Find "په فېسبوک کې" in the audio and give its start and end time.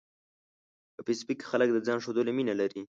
0.95-1.49